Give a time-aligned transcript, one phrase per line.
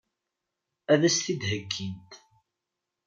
[0.93, 2.11] Ad as-t-id-heggint?